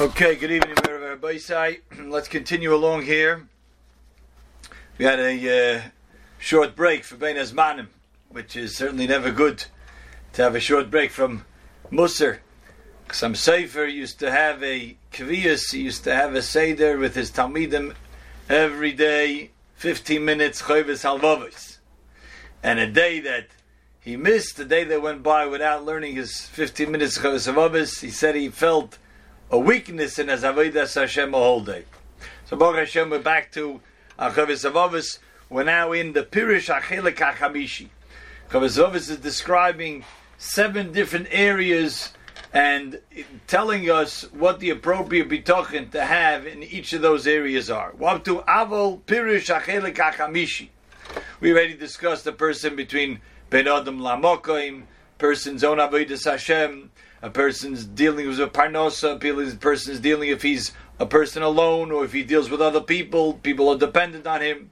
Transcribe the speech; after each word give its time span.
Okay, 0.00 0.34
good 0.34 0.50
evening, 0.50 0.74
everybody. 0.88 1.38
Let's 2.00 2.26
continue 2.26 2.74
along 2.74 3.02
here. 3.02 3.46
We 4.98 5.04
had 5.04 5.20
a 5.20 5.76
uh, 5.76 5.82
short 6.36 6.74
break 6.74 7.04
for 7.04 7.14
Bein 7.14 7.36
Hazmanim, 7.36 7.86
which 8.28 8.56
is 8.56 8.76
certainly 8.76 9.06
never 9.06 9.30
good 9.30 9.66
to 10.32 10.42
have 10.42 10.56
a 10.56 10.60
short 10.60 10.90
break 10.90 11.12
from 11.12 11.44
Musser. 11.92 12.40
Some 13.12 13.36
Sefer 13.36 13.84
used 13.84 14.18
to 14.18 14.32
have 14.32 14.64
a 14.64 14.96
Kvias, 15.12 15.70
he 15.70 15.82
used 15.82 16.02
to 16.02 16.14
have 16.14 16.34
a 16.34 16.42
Seder 16.42 16.98
with 16.98 17.14
his 17.14 17.30
Talmidim 17.30 17.94
every 18.48 18.90
day, 18.90 19.52
15 19.76 20.24
minutes, 20.24 20.62
Chovis 20.62 21.04
Halvavis. 21.04 21.78
And 22.64 22.80
a 22.80 22.90
day 22.90 23.20
that 23.20 23.46
he 24.00 24.16
missed, 24.16 24.56
the 24.56 24.64
day 24.64 24.82
that 24.82 25.02
went 25.02 25.22
by 25.22 25.46
without 25.46 25.84
learning 25.84 26.16
his 26.16 26.40
15 26.40 26.90
minutes 26.90 27.18
Chovis 27.18 27.46
Halvavis, 27.46 28.00
he 28.00 28.10
said 28.10 28.34
he 28.34 28.48
felt 28.48 28.98
a 29.54 29.56
weakness 29.56 30.18
in 30.18 30.26
his 30.26 30.42
Avodas 30.42 31.00
Hashem 31.00 31.32
a 31.32 31.38
whole 31.38 31.60
day. 31.60 31.84
So 32.46 32.56
Baruch 32.56 32.78
Hashem, 32.78 33.08
we're 33.08 33.20
back 33.20 33.52
to 33.52 33.80
Chavis 34.18 34.68
Avavis. 34.68 35.20
We're 35.48 35.62
now 35.62 35.92
in 35.92 36.12
the 36.12 36.24
Pirish 36.24 36.74
Achelik 36.74 37.18
HaChamishi. 37.18 37.86
Chavis 38.50 38.82
Avavis 38.82 39.10
is 39.10 39.18
describing 39.18 40.02
seven 40.38 40.90
different 40.90 41.28
areas 41.30 42.12
and 42.52 43.00
telling 43.46 43.88
us 43.88 44.22
what 44.32 44.58
the 44.58 44.70
appropriate 44.70 45.28
bitachon 45.28 45.88
to 45.92 46.04
have 46.04 46.48
in 46.48 46.64
each 46.64 46.92
of 46.92 47.02
those 47.02 47.28
areas 47.28 47.70
are. 47.70 47.94
Up 48.04 48.24
to 48.24 48.40
Avol 48.48 49.02
Pirish 49.02 49.56
Achelik 49.56 49.94
HaChamishi. 49.94 50.70
We 51.38 51.52
already 51.52 51.76
discussed 51.76 52.24
the 52.24 52.32
person 52.32 52.74
between 52.74 53.20
Ben 53.50 53.68
Adam 53.68 54.00
Lamokoim, 54.00 54.82
person's 55.18 55.62
own 55.62 55.78
Avodas 55.78 56.28
Hashem, 56.28 56.90
a 57.24 57.30
person's 57.30 57.86
dealing 57.86 58.28
with 58.28 58.38
a 58.38 58.46
parnosa, 58.46 59.14
a 59.14 59.56
person's 59.56 59.98
dealing 59.98 60.28
if 60.28 60.42
he's 60.42 60.72
a 60.98 61.06
person 61.06 61.42
alone 61.42 61.90
or 61.90 62.04
if 62.04 62.12
he 62.12 62.22
deals 62.22 62.50
with 62.50 62.60
other 62.60 62.82
people, 62.82 63.32
people 63.32 63.70
are 63.70 63.78
dependent 63.78 64.26
on 64.26 64.42
him. 64.42 64.70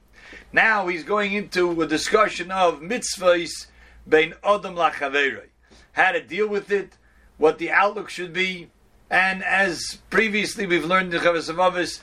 Now 0.51 0.87
he's 0.87 1.03
going 1.03 1.33
into 1.33 1.81
a 1.81 1.87
discussion 1.87 2.51
of 2.51 2.79
mitzvahs 2.79 3.65
bein 4.07 4.35
adam 4.43 4.75
lachaverei, 4.75 5.47
how 5.93 6.11
to 6.11 6.21
deal 6.21 6.47
with 6.47 6.69
it, 6.69 6.95
what 7.37 7.57
the 7.57 7.71
outlook 7.71 8.11
should 8.11 8.33
be, 8.33 8.69
and 9.09 9.43
as 9.43 9.97
previously 10.11 10.67
we've 10.67 10.85
learned 10.85 11.11
in 11.11 11.21
Chavas 11.21 11.51
Avavis, 11.51 12.01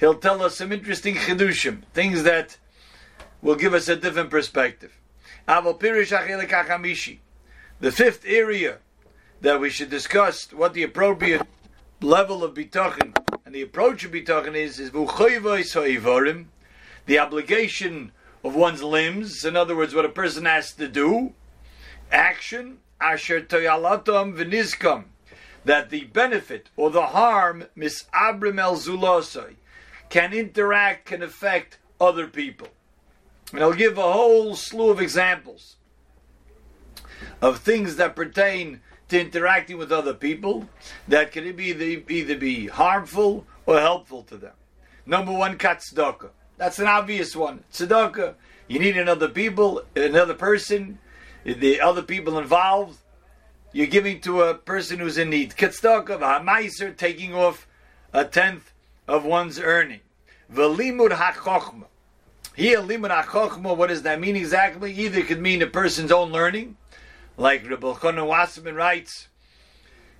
he'll 0.00 0.18
tell 0.18 0.42
us 0.42 0.56
some 0.56 0.72
interesting 0.72 1.14
chidushim, 1.14 1.84
things 1.94 2.24
that 2.24 2.58
will 3.40 3.54
give 3.54 3.72
us 3.72 3.86
a 3.86 3.94
different 3.94 4.30
perspective. 4.30 4.98
The 5.46 6.72
fifth 7.92 8.24
area 8.26 8.78
that 9.40 9.60
we 9.60 9.70
should 9.70 9.90
discuss 9.90 10.52
what 10.52 10.74
the 10.74 10.82
appropriate 10.82 11.46
level 12.00 12.44
of 12.44 12.54
bitachon 12.54 13.16
and 13.44 13.54
the 13.54 13.62
approach 13.62 14.04
of 14.04 14.12
bitachon 14.12 14.54
is 14.54 14.78
is 14.78 14.90
the 17.06 17.18
obligation 17.18 18.12
of 18.44 18.54
one's 18.54 18.82
limbs. 18.82 19.44
In 19.44 19.56
other 19.56 19.76
words, 19.76 19.94
what 19.94 20.04
a 20.04 20.10
person 20.10 20.44
has 20.44 20.72
to 20.74 20.88
do, 20.88 21.32
action 22.10 22.78
asher 23.00 23.40
toyalatam 23.40 24.36
v'nizkam, 24.36 25.04
that 25.64 25.90
the 25.90 26.04
benefit 26.04 26.70
or 26.76 26.90
the 26.90 27.06
harm 27.06 27.64
misabrim 27.76 28.58
el 28.58 28.76
zulosai 28.76 29.54
can 30.08 30.32
interact, 30.32 31.06
can 31.06 31.22
affect 31.22 31.78
other 32.00 32.26
people. 32.26 32.68
And 33.52 33.62
I'll 33.62 33.72
give 33.72 33.98
a 33.98 34.12
whole 34.12 34.56
slew 34.56 34.90
of 34.90 35.00
examples 35.00 35.76
of 37.40 37.58
things 37.58 37.96
that 37.96 38.16
pertain 38.16 38.80
to 39.08 39.20
interacting 39.20 39.78
with 39.78 39.92
other 39.92 40.14
people 40.14 40.68
that 41.08 41.32
can 41.32 41.54
be 41.54 41.66
either, 41.66 42.02
either 42.08 42.36
be 42.36 42.66
harmful 42.66 43.46
or 43.64 43.80
helpful 43.80 44.22
to 44.24 44.36
them. 44.36 44.52
Number 45.04 45.32
one, 45.32 45.56
tzedakah. 45.56 46.30
That's 46.56 46.78
an 46.78 46.86
obvious 46.86 47.36
one. 47.36 47.64
Tzedakah. 47.72 48.34
You 48.68 48.80
need 48.80 48.96
another 48.96 49.28
people, 49.28 49.82
another 49.94 50.34
person, 50.34 50.98
the 51.44 51.80
other 51.80 52.02
people 52.02 52.38
involved. 52.38 52.98
You're 53.72 53.86
giving 53.86 54.20
to 54.22 54.42
a 54.42 54.54
person 54.54 54.98
who's 54.98 55.18
in 55.18 55.30
need. 55.30 55.52
Tzedakah, 55.52 56.18
ha'maiser, 56.18 56.96
taking 56.96 57.34
off 57.34 57.68
a 58.12 58.24
tenth 58.24 58.72
of 59.06 59.24
one's 59.24 59.60
earning. 59.60 60.00
V'limud 60.52 61.12
ha'chochma. 61.12 61.84
Here, 62.56 62.80
limud 62.80 63.10
ha'chochma, 63.10 63.76
what 63.76 63.88
does 63.88 64.02
that 64.02 64.18
mean 64.18 64.34
exactly? 64.34 64.92
Either 64.92 65.20
it 65.20 65.26
could 65.26 65.40
mean 65.40 65.62
a 65.62 65.66
person's 65.66 66.10
own 66.10 66.32
learning, 66.32 66.76
like 67.36 67.68
Reb 67.68 67.80
Elchonon 67.80 68.26
Wasserman 68.26 68.74
writes 68.74 69.28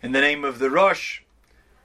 in 0.03 0.13
the 0.13 0.21
name 0.21 0.45
of 0.45 0.59
the 0.59 0.71
Rosh, 0.71 1.21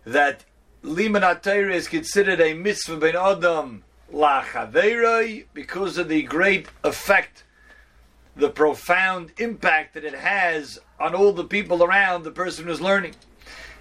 that 0.05 0.43
Liman 0.83 1.21
HaTorah 1.21 1.73
is 1.73 1.87
considered 1.87 2.41
a 2.41 2.53
mitzvah 2.53 2.97
ben 2.97 3.15
Adam 3.15 3.83
lachaveroi 4.13 5.45
because 5.53 5.97
of 5.97 6.09
the 6.09 6.23
great 6.23 6.67
effect, 6.83 7.43
the 8.35 8.49
profound 8.49 9.31
impact 9.37 9.93
that 9.93 10.03
it 10.03 10.15
has 10.15 10.79
on 10.99 11.15
all 11.15 11.31
the 11.31 11.45
people 11.45 11.83
around 11.83 12.23
the 12.23 12.31
person 12.31 12.65
who's 12.65 12.81
learning. 12.81 13.15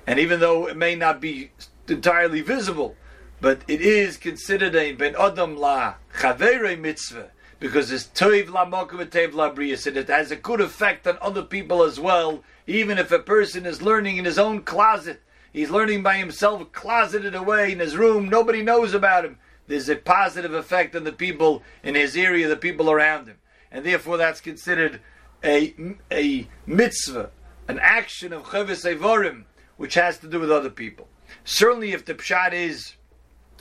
And 0.06 0.18
even 0.18 0.40
though 0.40 0.68
it 0.68 0.76
may 0.76 0.94
not 0.94 1.20
be 1.20 1.50
entirely 1.88 2.42
visible, 2.42 2.96
but 3.40 3.62
it 3.66 3.80
is 3.80 4.16
considered 4.16 4.76
a 4.76 4.92
ben 4.92 5.16
Adam 5.18 5.56
la 5.56 5.94
chaveroi 6.14 6.78
mitzvah 6.78 7.30
because 7.60 7.92
it's 7.92 8.04
toiv 8.04 8.46
lamokum 8.46 9.04
tev 9.04 9.86
and 9.86 9.96
it 9.96 10.08
has 10.08 10.30
a 10.30 10.36
good 10.36 10.62
effect 10.62 11.06
on 11.06 11.18
other 11.20 11.42
people 11.42 11.82
as 11.84 12.00
well. 12.00 12.42
Even 12.66 12.98
if 12.98 13.12
a 13.12 13.18
person 13.18 13.66
is 13.66 13.82
learning 13.82 14.16
in 14.16 14.24
his 14.24 14.38
own 14.38 14.62
closet, 14.62 15.20
he's 15.52 15.70
learning 15.70 16.02
by 16.02 16.16
himself, 16.16 16.72
closeted 16.72 17.34
away 17.34 17.70
in 17.70 17.78
his 17.78 17.96
room, 17.96 18.28
nobody 18.28 18.62
knows 18.62 18.94
about 18.94 19.26
him. 19.26 19.38
There's 19.66 19.90
a 19.90 19.96
positive 19.96 20.54
effect 20.54 20.96
on 20.96 21.04
the 21.04 21.12
people 21.12 21.62
in 21.82 21.94
his 21.94 22.16
area, 22.16 22.48
the 22.48 22.56
people 22.56 22.90
around 22.90 23.26
him, 23.28 23.36
and 23.70 23.84
therefore 23.84 24.16
that's 24.16 24.40
considered 24.40 25.00
a 25.44 25.74
a 26.10 26.48
mitzvah, 26.66 27.30
an 27.68 27.78
action 27.80 28.32
of 28.32 28.44
chavis 28.44 28.90
evorim, 28.90 29.44
which 29.76 29.94
has 29.94 30.18
to 30.18 30.28
do 30.28 30.40
with 30.40 30.50
other 30.50 30.70
people. 30.70 31.08
Certainly, 31.44 31.92
if 31.92 32.06
the 32.06 32.14
pshat 32.14 32.52
is 32.52 32.94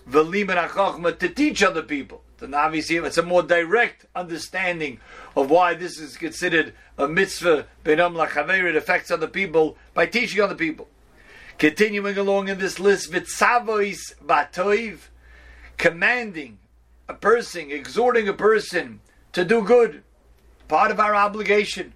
v'limen 0.10 1.20
to 1.20 1.30
teach 1.30 1.62
other 1.62 1.84
people 1.84 2.24
then 2.39 2.53
obviously 2.53 2.97
it's 2.97 3.17
a 3.17 3.23
more 3.23 3.44
direct 3.44 4.05
understanding 4.16 5.00
of 5.35 5.50
why 5.50 5.73
this 5.73 6.00
is 6.00 6.17
considered 6.17 6.73
a 6.97 7.07
mitzvah 7.07 7.66
benam 7.83 8.16
lachaver. 8.16 8.63
It 8.63 8.75
affects 8.75 9.11
other 9.11 9.27
people 9.27 9.77
by 9.94 10.05
teaching 10.05 10.41
other 10.41 10.55
people. 10.55 10.88
Continuing 11.57 12.17
along 12.17 12.47
in 12.47 12.59
this 12.59 12.79
list, 12.79 13.11
vitzavois 13.11 14.16
batoiv, 14.25 15.09
commanding 15.77 16.59
a 17.07 17.13
person, 17.13 17.72
exhorting 17.72 18.29
a 18.29 18.33
person 18.33 19.01
to 19.33 19.44
do 19.44 19.63
good, 19.63 20.03
part 20.67 20.91
of 20.91 21.00
our 21.00 21.16
obligation. 21.16 21.94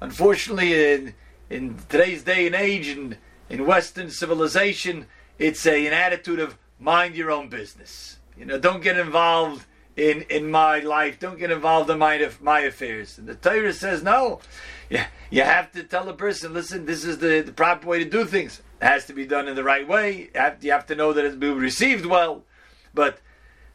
Unfortunately, 0.00 0.92
in, 0.92 1.14
in 1.48 1.76
today's 1.88 2.22
day 2.22 2.46
and 2.46 2.54
age, 2.54 2.88
in, 2.88 3.16
in 3.48 3.66
Western 3.66 4.10
civilization, 4.10 5.06
it's 5.38 5.66
a, 5.66 5.86
an 5.86 5.92
attitude 5.92 6.38
of 6.38 6.56
mind 6.78 7.14
your 7.16 7.30
own 7.30 7.48
business. 7.48 8.18
You 8.38 8.44
know, 8.44 8.58
don't 8.58 8.82
get 8.82 8.96
involved 8.96 9.66
in 10.00 10.22
in 10.22 10.50
my 10.50 10.78
life. 10.80 11.18
Don't 11.18 11.38
get 11.38 11.50
involved 11.50 11.90
in 11.90 11.98
my 11.98 12.30
my 12.40 12.60
affairs. 12.60 13.18
And 13.18 13.26
the 13.26 13.34
Torah 13.34 13.72
says 13.72 14.02
no. 14.02 14.40
Yeah, 14.88 15.06
you 15.30 15.42
have 15.42 15.70
to 15.72 15.84
tell 15.84 16.08
a 16.08 16.14
person, 16.14 16.52
listen, 16.52 16.86
this 16.86 17.04
is 17.04 17.18
the, 17.18 17.42
the 17.42 17.52
proper 17.52 17.86
way 17.86 18.02
to 18.02 18.10
do 18.10 18.24
things. 18.24 18.60
It 18.80 18.86
has 18.86 19.04
to 19.06 19.12
be 19.12 19.26
done 19.26 19.46
in 19.46 19.54
the 19.54 19.62
right 19.62 19.86
way. 19.86 20.30
You 20.34 20.40
have, 20.40 20.64
you 20.64 20.72
have 20.72 20.86
to 20.86 20.96
know 20.96 21.12
that 21.12 21.24
it's 21.24 21.36
been 21.36 21.58
received 21.58 22.06
well. 22.06 22.44
But 22.92 23.20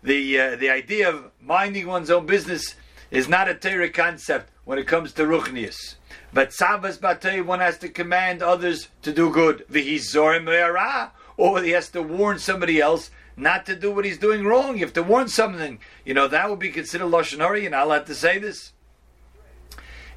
the 0.04 0.40
uh, 0.40 0.56
the 0.56 0.70
idea 0.70 1.10
of 1.10 1.32
minding 1.40 1.88
one's 1.88 2.10
own 2.10 2.26
business 2.26 2.76
is 3.12 3.30
not 3.30 3.48
a 3.48 3.54
Torah 3.54 3.90
concept 3.90 4.52
when 4.66 4.80
it 4.80 4.88
comes 4.88 5.14
to 5.14 5.24
ruchnius. 5.24 5.96
But 6.34 6.50
savas 6.50 6.98
batei, 6.98 7.46
one 7.46 7.60
has 7.60 7.78
to 7.78 7.88
command 7.88 8.42
others 8.42 8.90
to 9.04 9.14
do 9.14 9.30
good. 9.30 9.66
Vihizorim 9.72 11.12
or 11.38 11.62
he 11.62 11.72
has 11.72 11.90
to 11.90 12.02
warn 12.02 12.40
somebody 12.40 12.82
else 12.82 13.12
not 13.38 13.66
to 13.66 13.76
do 13.76 13.92
what 13.92 14.06
he's 14.06 14.18
doing 14.18 14.46
wrong. 14.46 14.78
You 14.78 14.86
have 14.86 14.94
to 14.94 15.04
warn 15.04 15.28
something. 15.28 15.80
You 16.06 16.14
know, 16.14 16.28
that 16.28 16.50
would 16.50 16.60
be 16.60 16.70
considered 16.70 17.08
Lashon 17.08 17.40
Hara. 17.40 17.60
You're 17.60 17.72
not 17.72 18.06
to 18.08 18.16
say 18.16 18.38
this. 18.38 18.72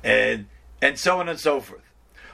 And, 0.04 0.46
and 0.80 0.98
so 0.98 1.20
on 1.20 1.28
and 1.28 1.38
so 1.38 1.60
forth. 1.60 1.82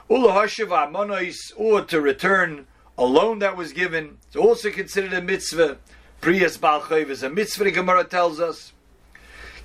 Ulahashav 0.09 0.67
Amonois, 0.67 1.51
or 1.55 1.81
to 1.85 1.99
return 1.99 2.67
a 2.97 3.05
loan 3.05 3.39
that 3.39 3.57
was 3.57 3.73
given. 3.73 4.17
It's 4.27 4.35
also 4.35 4.69
considered 4.69 5.13
a 5.13 5.21
mitzvah. 5.21 5.77
Priyas 6.21 6.57
Balchayv 6.59 7.09
is 7.09 7.23
a 7.23 7.29
mitzvah, 7.29 7.65
the 7.65 7.71
Gemara 7.71 8.03
tells 8.03 8.39
us. 8.39 8.71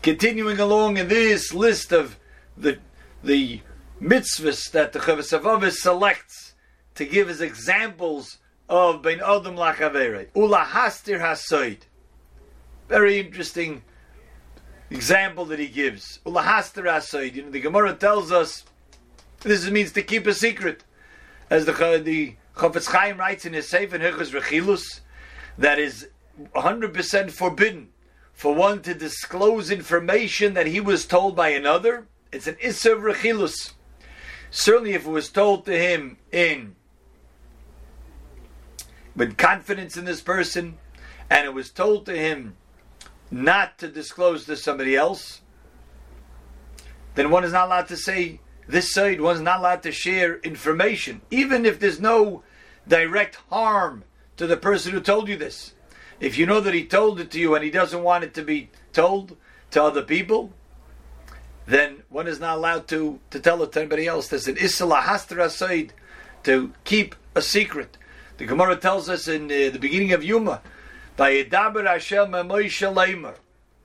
Continuing 0.03 0.59
along 0.59 0.97
in 0.97 1.09
this 1.09 1.53
list 1.53 1.93
of 1.93 2.19
the 2.57 2.79
the 3.23 3.61
mitzvahs 4.01 4.71
that 4.71 4.93
the 4.93 4.99
Chavasavavis 4.99 5.73
selects 5.73 6.55
to 6.95 7.05
give 7.05 7.29
as 7.29 7.43
examples 7.43 8.39
of 8.71 9.03
Ben 9.03 9.21
Adam 9.21 9.57
Lachaveret. 9.57 10.29
Ula 10.35 10.65
Hastir 10.65 11.19
Hasoid. 11.19 11.81
Very 12.89 13.19
interesting 13.19 13.83
example 14.91 15.45
that 15.47 15.59
he 15.59 15.67
gives. 15.67 16.21
Ula 16.25 16.43
Hastir 16.43 16.85
Hasoid. 16.85 17.35
You 17.35 17.43
know, 17.43 17.51
the 17.51 17.61
Gemara 17.61 17.95
tells 17.95 18.31
us 18.31 18.65
this 19.41 19.69
means 19.69 19.93
to 19.93 20.03
keep 20.03 20.27
a 20.27 20.33
secret. 20.33 20.85
As 21.51 21.67
the, 21.67 21.73
the 22.03 22.37
Chofetz 22.55 22.87
Chaim 22.87 23.19
writes 23.19 23.45
in 23.45 23.55
his 23.55 23.69
Sefer 23.69 23.99
Hilchos 23.99 24.33
Rechilus 24.33 25.01
that 25.59 25.81
is 25.81 26.09
100% 26.55 27.33
forbidden 27.33 27.89
for 28.33 28.55
one 28.55 28.83
to 28.83 28.95
disclose 28.95 29.73
information 29.73 30.55
that 30.55 30.67
he 30.67 30.81
was 30.81 31.07
told 31.07 31.35
by 31.35 31.49
another. 31.49 32.07
It's 32.31 32.47
an 32.47 32.57
Issa 32.61 32.93
of 32.93 33.03
Rechilus. 33.03 33.73
Certainly, 34.53 34.93
if 34.93 35.07
it 35.07 35.11
was 35.11 35.29
told 35.29 35.67
to 35.67 35.77
him 35.77 36.19
in 36.31 36.77
with 39.21 39.37
confidence 39.37 39.99
in 39.99 40.07
this 40.07 40.23
person, 40.23 40.79
and 41.29 41.45
it 41.45 41.53
was 41.53 41.71
told 41.71 42.07
to 42.07 42.17
him 42.17 42.57
not 43.31 43.77
to 43.77 43.87
disclose 43.87 44.47
to 44.47 44.57
somebody 44.57 44.97
else, 44.97 45.43
then 47.17 47.29
one 47.29 47.45
is 47.45 47.53
not 47.53 47.67
allowed 47.67 47.87
to 47.87 47.99
say 47.99 48.41
this 48.67 48.91
side, 48.91 49.21
one's 49.21 49.43
not 49.43 49.59
allowed 49.59 49.83
to 49.83 49.93
share 49.93 50.39
information, 50.39 51.21
even 51.31 51.67
if 51.67 51.79
there's 51.79 52.01
no 52.01 52.43
direct 52.89 53.35
harm 53.51 54.05
to 54.39 54.47
the 54.47 54.57
person 54.57 54.91
who 54.91 55.01
told 55.01 55.29
you 55.29 55.37
this. 55.37 55.75
If 56.19 56.39
you 56.39 56.47
know 56.47 56.61
that 56.61 56.73
he 56.73 56.87
told 56.87 57.21
it 57.21 57.31
to 57.33 57.39
you 57.39 57.55
and 57.55 57.63
he 57.63 57.71
doesn't 57.71 58.03
want 58.03 58.25
it 58.25 58.33
to 58.37 58.43
be 58.43 58.71
told 58.95 59.37
to 59.73 59.83
other 59.83 60.01
people, 60.01 60.55
then 61.67 62.05
one 62.09 62.27
is 62.27 62.41
not 62.41 62.57
allowed 62.57 62.89
to, 62.89 63.21
to 63.29 63.39
tell 63.39 63.63
it 63.65 63.73
to 63.73 63.81
anybody 63.81 64.07
else. 64.07 64.29
There's 64.29 64.49
an 64.49 64.57
Isla 64.57 65.03
Hastra 65.03 65.51
side 65.51 65.93
to 66.45 66.73
keep 66.85 67.15
a 67.35 67.43
secret. 67.43 67.99
The 68.41 68.47
Gemara 68.47 68.77
tells 68.77 69.11
us 69.11 69.29
in 69.29 69.45
uh, 69.45 69.69
the 69.71 69.79
beginning 69.79 70.15
of 70.15 70.25
Yuma, 70.25 70.63
by 71.15 71.35
Edaber 71.35 71.87
Hashem 71.87 72.31
Moshe 72.31 72.91
Leimer, 72.91 73.35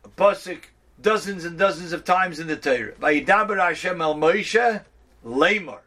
a 0.06 0.08
pasuk 0.08 0.62
dozens 1.02 1.44
and 1.44 1.60
dozens 1.60 1.92
of 1.92 2.06
times 2.06 2.40
in 2.40 2.48
the 2.48 2.56
Torah. 2.56 2.94
By 2.98 3.20
Edaber 3.20 3.58
Hashem 3.58 4.00
El 4.00 4.16
Moshe 4.16 4.82
Leimer. 5.26 5.80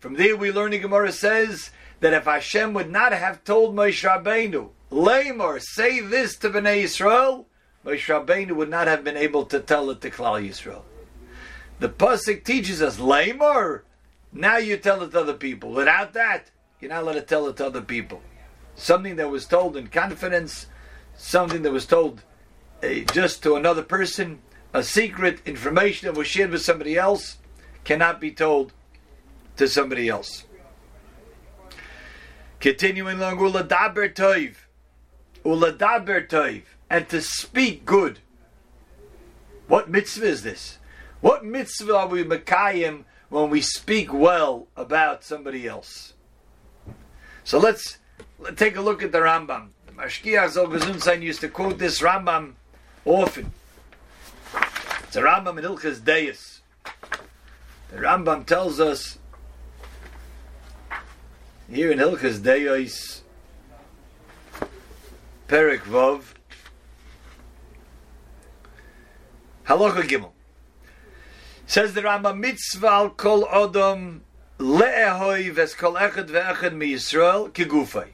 From 0.00 0.14
there 0.14 0.38
we 0.38 0.50
learn 0.50 0.70
the 0.70 0.78
Gemara 0.78 1.12
says 1.12 1.70
that 2.00 2.14
if 2.14 2.24
Hashem 2.24 2.72
would 2.72 2.90
not 2.90 3.12
have 3.12 3.44
told 3.44 3.76
Moshe 3.76 4.08
Rabbeinu, 4.08 4.70
Leimer, 4.90 5.60
say 5.60 6.00
this 6.00 6.34
to 6.38 6.48
Bnei 6.48 6.84
Yisrael, 6.84 7.44
Moshe 7.84 8.06
Rabbeinu 8.06 8.52
would 8.52 8.70
not 8.70 8.86
have 8.86 9.04
been 9.04 9.18
able 9.18 9.44
to 9.44 9.60
tell 9.60 9.90
it 9.90 10.00
to 10.00 10.08
Klal 10.08 10.42
Yisrael. 10.42 10.84
The 11.78 11.90
pasuk 11.90 12.42
teaches 12.42 12.80
us 12.80 12.96
Leimer. 12.96 13.82
Now 14.32 14.56
you 14.56 14.78
tell 14.78 15.02
it 15.02 15.10
to 15.10 15.20
other 15.20 15.34
people. 15.34 15.72
Without 15.72 16.14
that, 16.14 16.50
you're 16.80 16.90
not 16.90 17.02
allowed 17.02 17.14
to 17.14 17.22
tell 17.22 17.48
it 17.48 17.56
to 17.56 17.66
other 17.66 17.82
people. 17.82 18.22
Something 18.74 19.16
that 19.16 19.30
was 19.30 19.46
told 19.46 19.76
in 19.76 19.88
confidence, 19.88 20.66
something 21.16 21.62
that 21.62 21.72
was 21.72 21.86
told 21.86 22.22
uh, 22.82 22.88
just 23.12 23.42
to 23.42 23.56
another 23.56 23.82
person, 23.82 24.38
a 24.72 24.82
secret 24.82 25.40
information 25.44 26.06
that 26.06 26.16
was 26.16 26.28
shared 26.28 26.50
with 26.50 26.62
somebody 26.62 26.96
else, 26.96 27.38
cannot 27.84 28.20
be 28.20 28.30
told 28.30 28.72
to 29.56 29.66
somebody 29.66 30.08
else. 30.08 30.44
Continuing 32.60 33.18
along, 33.18 33.38
uladaber 33.38 34.12
toiv, 34.12 34.56
uladaber 35.44 36.28
toiv, 36.28 36.62
and 36.90 37.08
to 37.08 37.20
speak 37.20 37.84
good. 37.84 38.20
What 39.66 39.90
mitzvah 39.90 40.26
is 40.26 40.42
this? 40.42 40.78
What 41.20 41.44
mitzvah 41.44 41.96
are 41.96 42.06
we 42.08 42.24
makayim 42.24 43.04
when 43.28 43.50
we 43.50 43.60
speak 43.60 44.12
well 44.12 44.68
about 44.76 45.24
somebody 45.24 45.66
else? 45.66 46.14
So 47.48 47.58
let's, 47.58 47.96
let's 48.38 48.58
take 48.58 48.76
a 48.76 48.82
look 48.82 49.02
at 49.02 49.10
the 49.10 49.20
Rambam. 49.20 49.68
The 49.86 49.92
Mashgiach 49.92 50.52
Zol 50.52 51.22
used 51.22 51.40
to 51.40 51.48
quote 51.48 51.78
this 51.78 52.02
Rambam 52.02 52.52
often. 53.06 53.52
It's 55.04 55.16
a 55.16 55.22
Rambam 55.22 55.56
in 55.56 55.64
Hilchas 55.64 56.00
Deis. 56.00 56.60
The 57.90 57.96
Rambam 57.96 58.44
tells 58.44 58.80
us 58.80 59.18
here 61.72 61.90
in 61.90 61.98
Hilchas 61.98 62.40
Deis, 62.40 63.22
Perik 65.48 65.84
Vov, 65.84 66.24
Halacha 69.66 70.02
Gimel. 70.02 70.32
Says 71.66 71.94
the 71.94 72.02
Rambam, 72.02 72.40
mitzvah 72.40 72.88
al 72.88 73.08
kol 73.08 73.46
odom 73.46 74.20
Echad 74.58 76.28
ve'echad 76.28 76.74
mi 76.74 76.92
Yisrael 76.92 77.50
kigufay. 77.52 78.08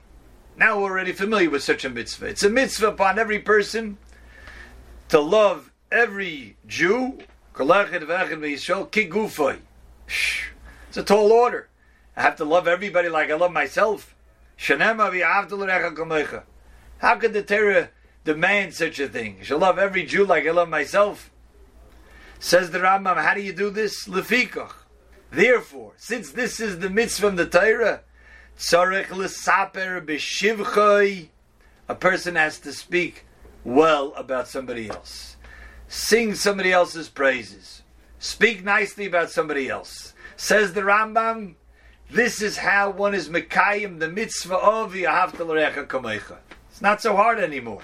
Now 0.56 0.78
we're 0.78 0.90
already 0.90 1.12
familiar 1.12 1.50
with 1.50 1.62
such 1.62 1.84
a 1.84 1.90
mitzvah. 1.90 2.26
It's 2.26 2.42
a 2.42 2.50
mitzvah 2.50 2.88
upon 2.88 3.18
every 3.18 3.38
person 3.38 3.96
to 5.08 5.20
love 5.20 5.72
every 5.90 6.56
Jew, 6.66 7.18
kol 7.54 7.68
echad 7.68 8.02
ve'echad 8.02 8.40
mi 8.40 8.54
kigufay. 8.54 9.58
It's 10.88 10.96
a 10.96 11.02
tall 11.02 11.32
order. 11.32 11.68
I 12.16 12.22
have 12.22 12.36
to 12.36 12.44
love 12.44 12.68
everybody 12.68 13.08
like 13.08 13.30
I 13.30 13.34
love 13.34 13.52
myself. 13.52 14.14
How 14.56 14.76
could 17.16 17.32
the 17.32 17.42
Torah 17.42 17.90
demand 18.24 18.74
such 18.74 19.00
a 19.00 19.08
thing? 19.08 19.38
I 19.40 19.44
shall 19.44 19.58
love 19.58 19.78
every 19.78 20.04
Jew 20.04 20.24
like 20.24 20.46
I 20.46 20.52
love 20.52 20.68
myself. 20.68 21.30
Says 22.38 22.70
the 22.70 22.78
Rambam, 22.78 23.16
how 23.16 23.34
do 23.34 23.40
you 23.40 23.52
do 23.52 23.70
this? 23.70 24.06
Lefikach. 24.06 24.83
Therefore, 25.34 25.94
since 25.96 26.30
this 26.30 26.60
is 26.60 26.78
the 26.78 26.88
mitzvah 26.88 27.26
of 27.26 27.36
the 27.36 27.46
Torah, 27.46 28.02
tzarech 28.56 29.10
l'saper 29.10 30.00
b'shivchoi, 30.00 31.28
a 31.88 31.94
person 31.96 32.36
has 32.36 32.60
to 32.60 32.72
speak 32.72 33.26
well 33.64 34.12
about 34.14 34.46
somebody 34.46 34.88
else. 34.88 35.36
Sing 35.88 36.36
somebody 36.36 36.70
else's 36.70 37.08
praises. 37.08 37.82
Speak 38.20 38.62
nicely 38.62 39.06
about 39.06 39.28
somebody 39.28 39.68
else. 39.68 40.14
Says 40.36 40.72
the 40.72 40.82
Rambam, 40.82 41.56
this 42.08 42.40
is 42.40 42.58
how 42.58 42.90
one 42.90 43.12
is 43.12 43.28
Mekayim, 43.28 43.98
the 43.98 44.08
mitzvah 44.08 44.54
of 44.54 44.92
Yahavta 44.92 45.44
L'recha 45.44 45.84
Kamecha. 45.84 46.38
It's 46.70 46.80
not 46.80 47.02
so 47.02 47.16
hard 47.16 47.40
anymore. 47.40 47.82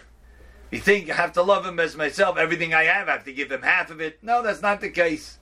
You 0.70 0.79
think 0.79 1.11
I 1.11 1.14
have 1.14 1.32
to 1.32 1.43
love 1.43 1.67
him 1.67 1.81
as 1.81 1.97
myself, 1.97 2.38
everything 2.38 2.75
I 2.75 2.85
have, 2.85 3.08
I 3.08 3.12
have 3.12 3.25
to 3.25 3.32
give 3.32 3.50
him 3.50 3.62
half 3.62 3.91
of 3.91 4.00
it. 4.00 4.23
No, 4.23 4.41
that's 4.41 4.62
not 4.62 4.81
the 4.81 4.91
case. 4.91 5.39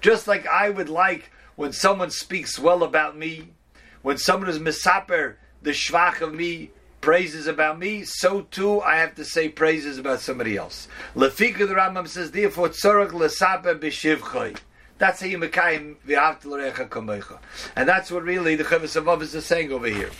Just 0.00 0.28
like 0.28 0.46
I 0.46 0.70
would 0.70 0.88
like 0.88 1.30
when 1.56 1.72
someone 1.72 2.10
speaks 2.10 2.58
well 2.58 2.82
about 2.82 3.16
me, 3.16 3.50
when 4.02 4.18
someone 4.18 4.48
is 4.48 4.58
misaper, 4.58 5.36
the 5.62 5.70
shvach 5.70 6.20
of 6.20 6.32
me, 6.32 6.70
praises 7.00 7.46
about 7.46 7.78
me, 7.78 8.04
so 8.04 8.42
too 8.42 8.80
I 8.80 8.96
have 8.96 9.14
to 9.16 9.24
say 9.24 9.48
praises 9.48 9.98
about 9.98 10.20
somebody 10.20 10.56
else. 10.56 10.88
Lefika 11.14 11.66
the 11.66 11.74
Rambam 11.74 12.08
says, 12.08 12.30
therefore, 12.30 12.70
tzorach 12.70 13.10
lesaper 13.10 13.78
b'shivchoi. 13.78 14.58
That's 14.98 15.20
how 15.20 15.26
you 15.26 15.38
mekayim 15.38 15.96
v'avtel 16.06 16.72
kamecha. 16.88 17.38
And 17.76 17.88
that's 17.88 18.10
what 18.10 18.24
really 18.24 18.56
the 18.56 18.64
Chavis 18.64 18.96
of 18.96 19.22
is 19.22 19.44
saying 19.44 19.72
over 19.72 19.86
here. 19.86 20.10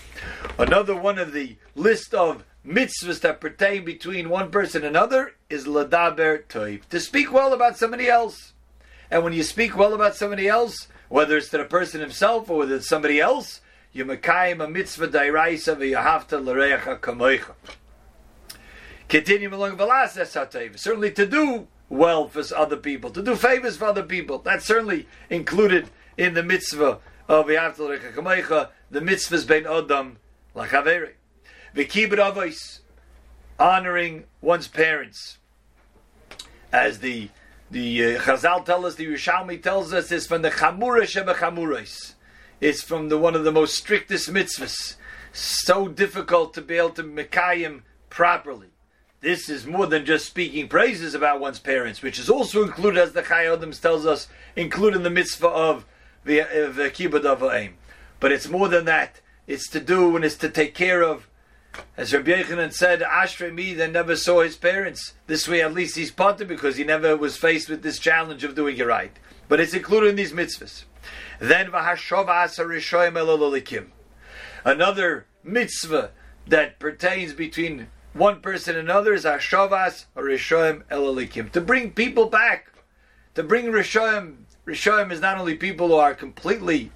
Another 0.59 0.97
one 0.97 1.19
of 1.19 1.33
the 1.33 1.57
list 1.75 2.15
of 2.15 2.45
mitzvahs 2.65 3.21
that 3.21 3.41
pertain 3.41 3.85
between 3.85 4.29
one 4.29 4.51
person 4.51 4.85
and 4.85 4.97
another 4.97 5.35
is 5.51 5.67
ladaber 5.67 6.45
toiv. 6.45 6.85
To 6.91 7.01
speak 7.01 7.33
well 7.33 7.53
about 7.53 7.77
somebody 7.77 8.09
else. 8.09 8.53
And 9.11 9.25
when 9.25 9.33
you 9.33 9.43
speak 9.43 9.77
well 9.77 9.95
about 9.95 10.17
somebody 10.17 10.49
else, 10.49 10.89
whether 11.09 11.37
it's 11.37 11.49
to 11.51 11.59
the 11.59 11.65
person 11.65 12.01
himself 12.01 12.51
or 12.51 12.59
whether 12.59 12.77
it's 12.77 12.89
somebody 12.89 13.21
else, 13.21 13.61
you 13.93 14.05
mekayim 14.05 14.63
a 14.63 14.69
mitzvah 14.69 15.09
dairaisa 15.09 15.77
v'yahavta 15.77 16.45
l'reacha 16.45 17.01
kamoicha. 17.01 17.55
Continue 19.09 19.55
along 19.55 19.79
v'las 19.79 20.79
Certainly 20.79 21.13
to 21.13 21.27
do 21.27 21.69
well 21.89 22.29
for 22.29 22.43
other 22.55 22.77
people, 22.77 23.11
to 23.11 23.23
do 23.23 23.35
favors 23.35 23.79
for 23.79 23.87
other 23.87 24.03
people. 24.03 24.39
That's 24.39 24.67
certainly 24.67 25.07
included 25.31 25.89
in 26.19 26.35
the 26.35 26.43
mitzvah 26.43 26.99
of 27.29 27.47
v'yahavta 27.47 27.79
l'reacha 27.79 28.13
kamoicha, 28.13 28.69
the 28.91 29.01
mitzvahs 29.01 29.47
bein 29.47 29.65
odam 29.65 30.17
lachaveri. 30.55 31.13
V'kibud 31.75 32.19
avos, 32.19 32.81
honoring 33.59 34.25
one's 34.43 34.69
parents. 34.69 35.39
As 36.71 36.99
the 36.99 37.31
the 37.71 38.17
uh, 38.17 38.21
Chazal 38.21 38.65
tell 38.65 38.87
us, 38.87 38.95
the 38.95 39.07
Yerushalmi 39.07 39.63
tells 39.63 39.93
us, 39.93 40.11
is 40.11 40.27
from 40.27 40.43
the 40.43 40.51
Chamura 40.51 41.07
Sheba 41.07 41.35
It's 42.61 42.83
from 42.83 43.09
the 43.09 43.19
one 43.19 43.35
of 43.35 43.45
the 43.45 43.53
most 43.53 43.75
strictest 43.75 44.33
mitzvahs. 44.33 44.97
So 45.33 45.89
difficult 45.89 46.55
to 46.55 46.63
be 46.63 46.77
able 46.77 46.91
to 46.91 47.03
mekayim 47.03 47.83
properly. 48.09 48.69
This 49.21 49.49
is 49.49 49.67
more 49.67 49.87
than 49.87 50.07
just 50.07 50.27
speaking 50.27 50.69
praises 50.69 51.15
about 51.15 51.41
one's 51.41 51.59
parents, 51.59 52.03
which 52.03 52.19
is 52.19 52.31
also 52.31 52.63
included, 52.63 53.01
as 53.01 53.13
the 53.13 53.23
Chayyim 53.23 53.79
tells 53.81 54.07
us, 54.07 54.29
including 54.55 55.03
the 55.03 55.11
mitzvah 55.11 55.49
of 55.49 55.85
the 56.25 56.41
kibbud 56.95 57.25
of 57.25 57.43
aim. 57.43 57.75
But 58.21 58.33
it's 58.33 58.49
more 58.49 58.69
than 58.69 58.85
that. 58.85 59.21
It's 59.47 59.69
to 59.71 59.81
do 59.81 60.15
and 60.15 60.25
it's 60.25 60.37
to 60.37 60.49
take 60.49 60.75
care 60.75 61.03
of 61.03 61.29
as 61.97 62.15
Rabbi 62.15 62.31
Yochanan 62.31 62.73
said, 62.73 63.01
Ashrei 63.01 63.53
me 63.53 63.75
that 63.75 63.93
never 63.93 64.17
saw 64.17 64.43
his 64.43 64.57
parents. 64.57 65.15
This 65.27 65.49
way, 65.49 65.63
at 65.63 65.75
least 65.75 65.97
he's 65.97 66.11
potter 66.11 66.45
because 66.45 66.77
he 66.77 66.85
never 66.85 67.17
was 67.17 67.37
faced 67.37 67.69
with 67.69 67.83
this 67.83 67.99
challenge 67.99 68.45
of 68.45 68.55
doing 68.55 68.77
it 68.77 68.87
right. 68.87 69.17
But 69.49 69.61
it's 69.61 69.75
included 69.75 70.11
in 70.11 70.17
these 70.17 70.33
mitzvahs. 70.33 70.85
Then 71.41 71.71
Another 74.65 75.27
mitzvah 75.45 76.11
that 76.47 76.79
pertains 76.79 77.33
between 77.33 77.89
one 78.13 78.41
person 78.41 78.77
and 78.77 78.89
another 78.89 79.15
is 79.15 79.25
Hashavas 79.25 80.07
Rishoim 80.17 80.83
Elalikim. 80.85 81.51
To 81.53 81.61
bring 81.61 81.93
people 81.93 82.27
back. 82.27 82.73
To 83.35 83.43
bring 83.43 83.67
Rishoim. 83.67 84.45
Rishoim 84.67 85.11
is 85.11 85.21
not 85.21 85.39
only 85.39 85.55
people 85.55 85.89
who 85.89 85.95
are 85.95 86.15
completely 86.15 86.93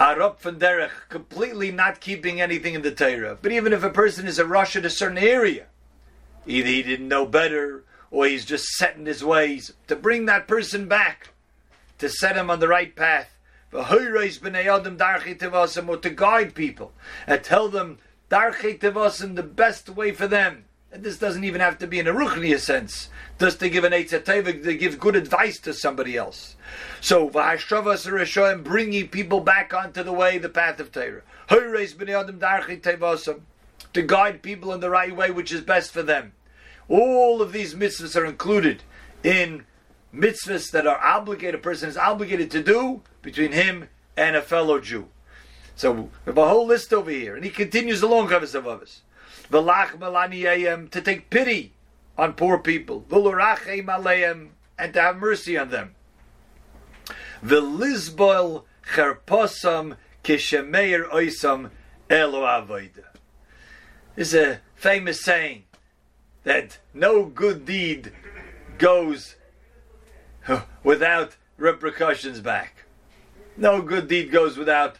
up 0.00 0.40
from 0.40 0.58
derech, 0.58 0.90
completely 1.10 1.70
not 1.70 2.00
keeping 2.00 2.40
anything 2.40 2.72
in 2.72 2.80
the 2.80 2.90
Torah. 2.90 3.36
But 3.40 3.52
even 3.52 3.74
if 3.74 3.84
a 3.84 3.90
person 3.90 4.26
is 4.26 4.38
a 4.38 4.46
rush 4.46 4.74
at 4.74 4.86
a 4.86 4.90
certain 4.90 5.18
area, 5.18 5.66
either 6.46 6.68
he 6.68 6.82
didn't 6.82 7.06
know 7.06 7.26
better 7.26 7.84
or 8.10 8.24
he's 8.24 8.46
just 8.46 8.64
set 8.64 8.96
in 8.96 9.04
his 9.04 9.22
ways, 9.22 9.74
to 9.88 9.94
bring 9.94 10.24
that 10.24 10.48
person 10.48 10.88
back, 10.88 11.28
to 11.98 12.08
set 12.08 12.36
him 12.36 12.50
on 12.50 12.60
the 12.60 12.68
right 12.68 12.96
path. 12.96 13.36
Or 13.72 13.84
to 13.84 14.50
guide 16.16 16.54
people 16.54 16.92
and 17.26 17.44
tell 17.44 17.68
them 17.68 17.98
the 18.30 19.50
best 19.54 19.90
way 19.90 20.12
for 20.12 20.26
them. 20.26 20.64
And 20.92 21.04
this 21.04 21.18
doesn't 21.18 21.44
even 21.44 21.60
have 21.60 21.78
to 21.78 21.86
be 21.86 22.00
in 22.00 22.08
a 22.08 22.12
ruchniya 22.12 22.58
sense, 22.58 23.10
just 23.38 23.60
to 23.60 23.68
give 23.68 23.84
an 23.84 23.92
eitzatevik, 23.92 24.64
to 24.64 24.76
give 24.76 24.98
good 24.98 25.14
advice 25.14 25.58
to 25.60 25.72
somebody 25.72 26.16
else. 26.16 26.56
So, 27.00 27.30
v'hashavas 27.30 28.64
bringing 28.64 29.08
people 29.08 29.40
back 29.40 29.72
onto 29.72 30.02
the 30.02 30.12
way, 30.12 30.38
the 30.38 30.48
path 30.48 30.80
of 30.80 30.90
Torah. 30.90 31.22
Hoyreis 31.48 31.94
b'nei 31.94 32.20
adam 32.20 32.40
darchi 32.40 32.80
tevasam, 32.80 33.42
To 33.92 34.02
guide 34.02 34.42
people 34.42 34.72
in 34.72 34.80
the 34.80 34.90
right 34.90 35.14
way, 35.14 35.30
which 35.30 35.52
is 35.52 35.60
best 35.60 35.92
for 35.92 36.02
them. 36.02 36.32
All 36.88 37.40
of 37.40 37.52
these 37.52 37.74
mitzvahs 37.74 38.20
are 38.20 38.24
included 38.24 38.82
in 39.22 39.64
mitzvahs 40.12 40.72
that 40.72 40.88
are 40.88 40.98
obligated, 40.98 41.54
a 41.54 41.58
person 41.58 41.88
is 41.88 41.96
obligated 41.96 42.50
to 42.50 42.62
do 42.64 43.02
between 43.22 43.52
him 43.52 43.88
and 44.16 44.34
a 44.34 44.42
fellow 44.42 44.80
Jew. 44.80 45.06
So 45.76 45.92
we 45.92 46.08
have 46.26 46.38
a 46.38 46.48
whole 46.48 46.66
list 46.66 46.92
over 46.92 47.10
here, 47.10 47.36
and 47.36 47.44
he 47.44 47.50
continues 47.50 48.02
along 48.02 48.28
Chavis 48.28 48.56
of 48.56 48.64
Avos. 48.64 49.00
To 49.50 51.00
take 51.04 51.30
pity 51.30 51.72
on 52.16 52.34
poor 52.34 52.58
people, 52.58 53.04
and 53.10 54.94
to 54.94 55.00
have 55.00 55.16
mercy 55.16 55.58
on 55.58 55.70
them. 55.70 55.94
V'lizbol 57.44 58.64
cherposam 58.86 59.96
kishemeir 60.22 61.08
oisam 61.10 61.70
elo. 62.08 62.66
This 64.14 64.32
is 64.32 64.34
a 64.34 64.60
famous 64.76 65.20
saying 65.20 65.64
that 66.44 66.78
no 66.94 67.24
good 67.24 67.66
deed 67.66 68.12
goes 68.78 69.36
without 70.82 71.36
repercussions 71.56 72.40
back. 72.40 72.84
No 73.56 73.82
good 73.82 74.06
deed 74.08 74.30
goes 74.30 74.56
without 74.56 74.98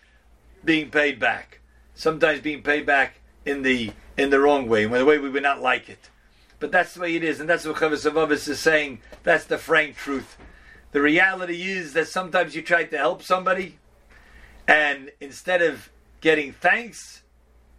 being 0.65 0.91
paid 0.91 1.19
back. 1.21 1.61
Sometimes 1.95 2.41
being 2.41 2.63
paid 2.63 2.85
back 2.85 3.20
in 3.51 3.63
the 3.63 3.93
in 4.17 4.31
the 4.31 4.41
wrong 4.41 4.69
way, 4.69 4.85
in 4.85 4.93
the 4.93 5.05
way 5.05 5.19
we 5.19 5.29
would 5.29 5.43
not 5.43 5.61
like 5.61 5.89
it. 5.89 6.11
But 6.59 6.71
that's 6.71 6.95
the 6.95 7.01
way 7.01 7.17
it 7.17 7.25
is, 7.25 7.41
and 7.41 7.49
that's 7.49 7.67
what 7.67 7.77
Chavis 7.77 8.11
Avavis 8.11 8.49
is 8.49 8.61
saying. 8.61 9.01
That's 9.23 9.45
the 9.45 9.59
frank 9.59 9.97
truth. 9.97 10.37
The 10.93 11.01
reality 11.01 11.63
is 11.63 11.95
that 11.95 12.09
sometimes 12.09 12.55
you 12.55 12.63
try 12.63 12.85
to 12.85 12.99
help 12.99 13.23
somebody, 13.23 13.79
and 14.69 15.11
instead 15.21 15.63
of 15.63 15.91
getting 16.21 16.53
thanks, 16.53 17.23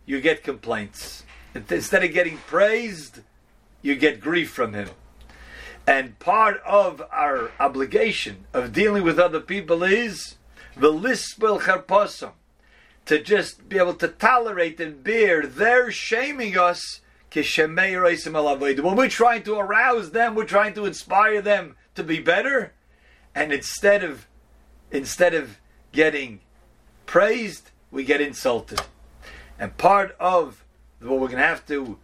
you 0.06 0.20
get 0.20 0.44
complaints. 0.44 1.24
Instead 1.54 2.04
of 2.04 2.14
getting 2.14 2.38
praised, 2.38 3.20
you 3.82 3.96
get 3.96 4.22
grief 4.22 4.50
from 4.52 4.74
him. 4.74 4.90
And 5.86 6.18
part 6.20 6.62
of 6.66 7.02
our 7.12 7.52
obligation 7.60 8.46
of 8.54 8.72
dealing 8.74 9.04
with 9.04 9.20
other 9.20 9.40
people 9.40 9.84
is 9.84 10.36
the 10.76 10.92
lispel 10.92 11.60
charposam, 11.60 12.32
to 13.06 13.22
just 13.22 13.68
be 13.68 13.78
able 13.78 13.96
to 13.96 14.08
tolerate 14.08 14.80
and 14.80 15.04
bear 15.04 15.46
their 15.46 15.92
shaming 15.92 16.58
us. 16.58 17.02
When 17.34 18.96
we're 18.96 19.10
trying 19.10 19.44
to 19.44 19.56
arouse 19.58 20.12
them, 20.12 20.36
we're 20.36 20.46
trying 20.46 20.74
to 20.74 20.86
inspire 20.86 21.42
them 21.42 21.76
to 21.96 22.04
be 22.04 22.20
better, 22.20 22.74
and 23.34 23.54
instead 23.54 24.04
of 24.04 24.28
instead 24.92 25.34
of 25.34 25.58
getting 25.92 26.42
praised, 27.06 27.72
we 27.90 28.04
get 28.04 28.22
insulted. 28.22 28.82
And 29.58 29.78
part 29.78 30.16
of 30.20 30.66
what 31.00 31.20
we're 31.20 31.28
going 31.28 31.42
to 31.42 31.48
have 31.48 31.66
to 31.68 31.98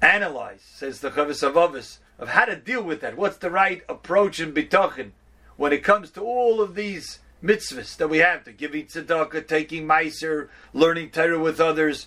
analyze, 0.00 0.62
says 0.62 1.00
the 1.00 1.10
Chavis 1.10 1.42
of 1.42 1.56
Avis, 1.56 1.98
of 2.18 2.28
how 2.28 2.44
to 2.44 2.56
deal 2.56 2.82
with 2.82 3.00
that. 3.00 3.16
What's 3.16 3.38
the 3.38 3.50
right 3.50 3.82
approach 3.88 4.40
in 4.40 4.52
bitachon 4.52 5.12
when 5.56 5.72
it 5.72 5.84
comes 5.84 6.10
to 6.12 6.20
all 6.20 6.60
of 6.60 6.74
these 6.74 7.20
mitzvahs 7.42 7.96
that 7.96 8.08
we 8.08 8.18
have 8.18 8.44
to 8.44 8.52
giving 8.52 8.86
tzedakah, 8.86 9.46
taking 9.46 9.86
meiser, 9.86 10.48
learning 10.72 11.10
Torah 11.10 11.38
with 11.38 11.60
others, 11.60 12.06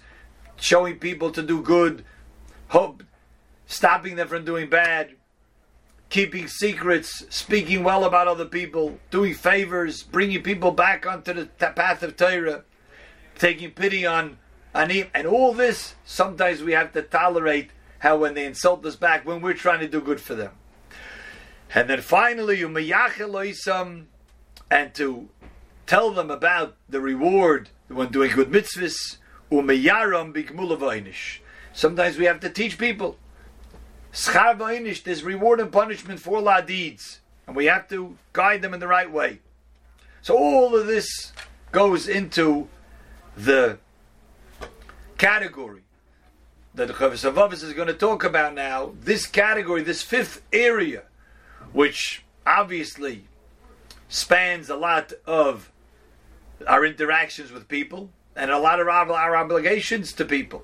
showing 0.55 0.97
people 0.99 1.31
to 1.31 1.41
do 1.41 1.61
good, 1.61 2.05
hope, 2.69 3.03
stopping 3.65 4.15
them 4.15 4.27
from 4.27 4.45
doing 4.45 4.69
bad, 4.69 5.15
keeping 6.09 6.47
secrets, 6.47 7.25
speaking 7.29 7.83
well 7.83 8.05
about 8.05 8.27
other 8.27 8.45
people, 8.45 8.97
doing 9.11 9.33
favors, 9.33 10.03
bringing 10.03 10.41
people 10.41 10.71
back 10.71 11.05
onto 11.05 11.33
the 11.33 11.45
path 11.45 12.03
of 12.03 12.15
Torah, 12.15 12.63
taking 13.37 13.71
pity 13.71 14.05
on, 14.05 14.37
him, 14.73 15.07
and 15.13 15.27
all 15.27 15.53
this. 15.53 15.95
Sometimes 16.05 16.61
we 16.61 16.73
have 16.73 16.93
to 16.93 17.01
tolerate 17.01 17.71
how 17.99 18.17
when 18.17 18.33
they 18.33 18.45
insult 18.45 18.85
us 18.85 18.95
back, 18.95 19.25
when 19.25 19.41
we're 19.41 19.53
trying 19.53 19.79
to 19.79 19.87
do 19.87 19.99
good 19.99 20.21
for 20.21 20.35
them. 20.35 20.51
And 21.73 21.89
then 21.89 22.01
finally, 22.01 22.63
and 24.69 24.93
to 24.95 25.29
tell 25.86 26.12
them 26.12 26.31
about 26.31 26.75
the 26.89 27.00
reward 27.00 27.69
when 27.88 28.12
doing 28.12 28.31
good 28.31 28.50
mitzvahs, 28.50 29.17
Sometimes 31.74 32.17
we 32.17 32.25
have 32.25 32.39
to 32.39 32.50
teach 32.50 32.77
people. 32.77 33.17
There's 34.12 35.24
reward 35.24 35.60
and 35.60 35.72
punishment 35.72 36.19
for 36.19 36.50
our 36.50 36.62
deeds, 36.62 37.19
and 37.45 37.55
we 37.55 37.65
have 37.65 37.88
to 37.89 38.17
guide 38.34 38.62
them 38.62 38.74
in 38.74 38.79
the 38.79 38.88
right 38.88 39.12
way. 39.12 39.39
So 40.22 40.38
all 40.38 40.75
of 40.75 40.88
this 40.88 41.34
goes 41.72 42.07
into 42.07 42.67
the 43.36 43.77
category 45.17 45.81
that 46.74 46.88
the 46.88 46.93
Chavis 46.93 47.63
is 47.63 47.74
going 47.74 47.88
to 47.88 47.93
talk 47.93 48.24
about 48.24 48.53
now, 48.53 48.93
this 49.00 49.25
category, 49.25 49.84
this 49.84 50.01
fifth 50.01 50.41
area, 50.51 51.03
which 51.74 52.24
obviously 52.45 53.25
spans 54.07 54.69
a 54.69 54.75
lot 54.75 55.13
of 55.25 55.71
our 56.67 56.85
interactions 56.85 57.51
with 57.51 57.67
people 57.67 58.09
and 58.35 58.51
a 58.51 58.59
lot 58.59 58.79
of 58.79 58.88
our, 58.88 59.35
obligations 59.35 60.13
to 60.13 60.25
people. 60.25 60.63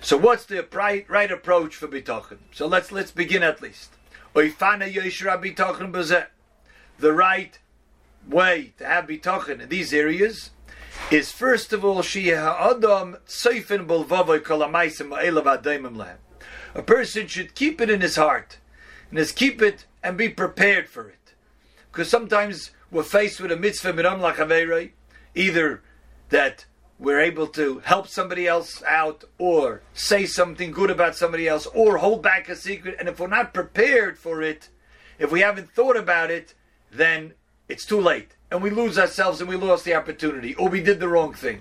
So, 0.00 0.16
what's 0.16 0.44
the 0.44 0.66
right, 0.72 1.08
right 1.08 1.30
approach 1.30 1.76
for 1.76 1.88
bitachon? 1.88 2.38
So 2.52 2.66
let's 2.66 2.92
let's 2.92 3.10
begin 3.10 3.42
at 3.42 3.62
least. 3.62 3.90
The 6.98 7.12
right 7.12 7.58
way 8.28 8.74
to 8.78 8.84
have 8.84 9.06
bitachon 9.06 9.60
in 9.60 9.68
these 9.68 9.92
areas 9.92 10.50
is 11.10 11.30
first 11.32 11.72
of 11.72 11.84
all 11.84 12.02
A 16.74 16.82
person 16.82 17.26
should 17.26 17.54
keep 17.54 17.80
it 17.80 17.90
in 17.90 18.00
his 18.00 18.16
heart, 18.16 18.58
and 19.10 19.18
is 19.18 19.32
keep 19.32 19.62
it 19.62 19.86
and 20.02 20.18
be 20.18 20.28
prepared 20.28 20.88
for 20.88 21.08
it, 21.08 21.23
because 21.94 22.10
sometimes 22.10 22.72
we're 22.90 23.04
faced 23.04 23.40
with 23.40 23.52
a 23.52 23.56
mitzvah 23.56 23.92
miram 23.92 24.20
lachavei, 24.20 24.90
either 25.34 25.82
that 26.30 26.66
we're 26.98 27.20
able 27.20 27.46
to 27.46 27.78
help 27.84 28.08
somebody 28.08 28.48
else 28.48 28.82
out, 28.82 29.24
or 29.38 29.82
say 29.92 30.26
something 30.26 30.72
good 30.72 30.90
about 30.90 31.14
somebody 31.14 31.46
else, 31.46 31.66
or 31.66 31.98
hold 31.98 32.22
back 32.22 32.48
a 32.48 32.56
secret, 32.56 32.96
and 32.98 33.08
if 33.08 33.20
we're 33.20 33.28
not 33.28 33.54
prepared 33.54 34.18
for 34.18 34.42
it, 34.42 34.68
if 35.18 35.30
we 35.30 35.40
haven't 35.40 35.70
thought 35.70 35.96
about 35.96 36.30
it, 36.30 36.54
then 36.90 37.34
it's 37.68 37.86
too 37.86 38.00
late 38.00 38.34
and 38.54 38.62
we 38.62 38.70
lose 38.70 39.00
ourselves 39.00 39.40
and 39.40 39.48
we 39.48 39.56
lost 39.56 39.84
the 39.84 39.94
opportunity, 39.94 40.54
or 40.54 40.68
we 40.68 40.80
did 40.80 41.00
the 41.00 41.08
wrong 41.08 41.34
thing. 41.34 41.60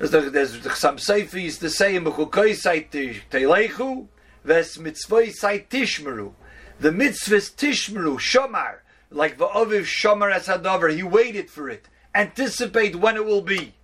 There's, 0.00 0.52
some 0.76 0.96
seifis 0.96 1.60
to 1.60 1.70
say 1.70 1.96
teilechu 1.96 4.08
ves 4.44 4.78
mitzvoi 4.78 5.68
tishmeru. 5.68 6.32
The 6.80 6.90
mitzvahs 6.90 7.54
tishmeru 7.54 8.18
shomar 8.18 8.78
like 9.10 9.38
the 9.38 9.46
aviv 9.48 9.82
shomar 9.82 10.32
as. 10.32 10.48
He 10.94 11.02
waited 11.02 11.50
for 11.50 11.68
it. 11.68 11.88
Anticipate 12.14 12.96
when 12.96 13.16
it 13.16 13.24
will 13.24 13.42
be. 13.42 13.74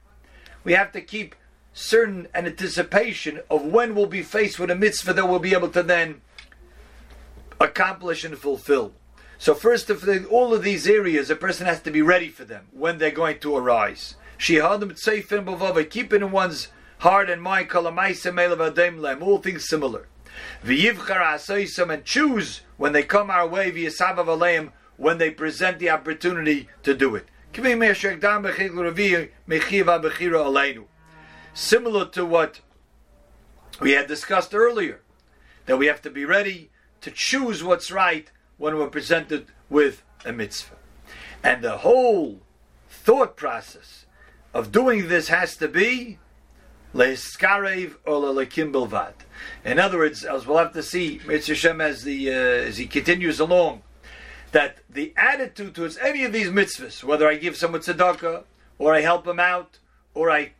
We 0.64 0.72
have 0.72 0.92
to 0.92 1.00
keep 1.00 1.34
certain 1.72 2.28
anticipation 2.34 3.40
of 3.50 3.62
when 3.64 3.94
we'll 3.94 4.06
be 4.06 4.22
faced 4.22 4.58
with 4.58 4.70
a 4.70 4.74
mitzvah 4.74 5.12
that 5.12 5.28
we'll 5.28 5.38
be 5.38 5.54
able 5.54 5.68
to 5.70 5.82
then 5.82 6.20
accomplish 7.60 8.24
and 8.24 8.38
fulfill. 8.38 8.92
So 9.38 9.54
first 9.54 9.90
of 9.90 10.08
all 10.30 10.54
of 10.54 10.62
these 10.62 10.86
areas, 10.86 11.28
a 11.30 11.36
person 11.36 11.66
has 11.66 11.80
to 11.82 11.90
be 11.90 12.00
ready 12.00 12.28
for 12.28 12.44
them 12.44 12.68
when 12.72 12.98
they're 12.98 13.10
going 13.10 13.40
to 13.40 13.56
arise. 13.56 14.14
She 14.38 14.54
had 14.54 14.80
seif 14.80 15.32
and 15.32 15.46
bov, 15.46 15.90
keep 15.90 16.12
it 16.12 16.22
in 16.22 16.30
one's 16.30 16.68
heart 16.98 17.28
and 17.28 17.42
mind. 17.42 17.70
All 19.22 19.38
things 19.38 19.68
similar. 19.68 20.06
And 20.62 22.04
choose 22.04 22.60
when 22.76 22.92
they 22.92 23.02
come 23.02 23.30
our 23.30 23.46
way. 23.46 23.70
When 24.96 25.18
they 25.18 25.30
present 25.30 25.78
the 25.78 25.90
opportunity 25.90 26.68
to 26.82 26.94
do 26.94 27.16
it. 27.16 27.26
Similar 31.54 32.06
to 32.06 32.26
what 32.26 32.60
we 33.80 33.92
had 33.92 34.06
discussed 34.06 34.54
earlier, 34.54 35.00
that 35.66 35.78
we 35.78 35.86
have 35.86 36.02
to 36.02 36.10
be 36.10 36.24
ready 36.24 36.70
to 37.00 37.10
choose 37.10 37.62
what's 37.62 37.90
right 37.90 38.30
when 38.56 38.76
we're 38.76 38.88
presented 38.88 39.46
with 39.68 40.02
a 40.24 40.32
mitzvah. 40.32 40.76
And 41.42 41.62
the 41.62 41.78
whole 41.78 42.40
thought 42.88 43.36
process 43.36 44.06
of 44.54 44.72
doing 44.72 45.08
this 45.08 45.28
has 45.28 45.56
to 45.56 45.68
be. 45.68 46.18
In 49.64 49.78
other 49.78 49.98
words, 49.98 50.24
as 50.24 50.46
we'll 50.46 50.58
have 50.58 50.72
to 50.72 50.82
see, 50.82 51.20
Mitzvah 51.26 51.54
Shem 51.54 51.80
as 51.80 52.04
the 52.04 52.30
uh, 52.30 52.68
as 52.68 52.78
he 52.78 52.86
continues 52.86 53.40
along, 53.40 53.82
that 54.54 54.78
the 54.88 55.12
attitude 55.16 55.74
towards 55.74 55.98
any 55.98 56.22
of 56.22 56.32
these 56.32 56.46
mitzvahs, 56.46 57.02
whether 57.02 57.26
I 57.26 57.34
give 57.34 57.56
someone 57.56 57.80
tzedakah, 57.80 58.44
or 58.78 58.94
I 58.94 59.00
help 59.00 59.26
him 59.26 59.40
out, 59.40 59.80
or 60.14 60.30
I 60.30 60.52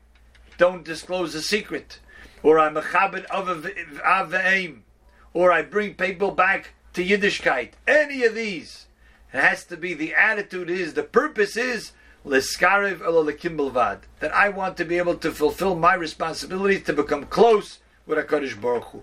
don't 0.59 0.85
disclose 0.85 1.33
a 1.37 1.41
secret, 1.41 2.01
or 2.43 2.59
I'm 2.59 2.77
a 2.77 2.83
chabad 2.83 3.25
of 3.27 4.35
aim, 4.35 4.83
or 5.33 5.53
I 5.53 5.63
bring 5.63 5.95
people 5.95 6.33
back 6.33 6.75
to 6.95 7.05
Yiddishkeit, 7.05 7.71
any 7.87 8.25
of 8.25 8.35
these, 8.35 8.87
it 9.33 9.41
has 9.41 9.65
to 9.67 9.77
be 9.77 9.95
the 9.95 10.13
attitude 10.13 10.71
is, 10.71 10.95
the 10.95 11.05
purpose 11.05 11.57
is, 11.57 11.93
that 12.25 13.23
I 14.35 14.49
want 14.49 14.77
to 14.77 14.85
be 14.85 14.99
able 14.99 15.17
to 15.19 15.31
fulfill 15.31 15.77
my 15.77 15.95
responsibilities 15.95 16.83
to 16.85 16.95
become 16.95 17.27
close 17.27 17.79
with 18.07 18.19
HaKadosh 18.19 18.61
Baruch 18.61 18.87
Hu. 18.87 19.03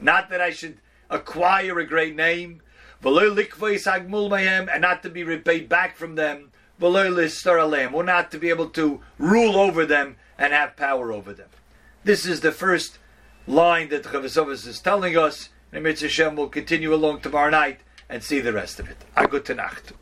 Not 0.00 0.28
that 0.28 0.40
I 0.42 0.50
should 0.50 0.78
acquire 1.12 1.78
a 1.78 1.86
great 1.86 2.16
name, 2.16 2.60
and 3.04 4.80
not 4.80 5.02
to 5.02 5.10
be 5.10 5.22
repaid 5.22 5.68
back 5.68 5.96
from 5.96 6.14
them, 6.16 6.50
or 6.80 8.02
not 8.02 8.30
to 8.30 8.38
be 8.38 8.48
able 8.48 8.68
to 8.70 9.00
rule 9.18 9.56
over 9.56 9.86
them 9.86 10.16
and 10.38 10.52
have 10.52 10.74
power 10.76 11.12
over 11.12 11.32
them. 11.32 11.48
This 12.02 12.26
is 12.26 12.40
the 12.40 12.50
first 12.50 12.98
line 13.46 13.88
that 13.90 14.04
Chavasovas 14.04 14.66
is 14.66 14.80
telling 14.80 15.16
us, 15.16 15.50
and 15.72 15.84
Mitzvah 15.84 16.08
Shem 16.08 16.34
will 16.34 16.48
continue 16.48 16.92
along 16.92 17.20
tomorrow 17.20 17.50
night 17.50 17.80
and 18.08 18.22
see 18.22 18.40
the 18.40 18.52
rest 18.52 18.80
of 18.80 18.88
it. 18.88 18.96
A 19.16 19.26
good 19.28 19.48
Nacht. 19.54 19.92